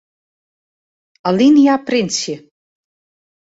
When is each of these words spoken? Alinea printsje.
Alinea 1.33 1.75
printsje. 1.91 2.35